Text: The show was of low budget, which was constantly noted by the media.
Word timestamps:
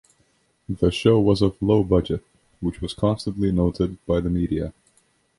The 0.67 0.89
show 0.89 1.19
was 1.19 1.43
of 1.43 1.61
low 1.61 1.83
budget, 1.83 2.25
which 2.59 2.81
was 2.81 2.95
constantly 2.95 3.51
noted 3.51 4.03
by 4.07 4.19
the 4.19 4.31
media. 4.31 4.73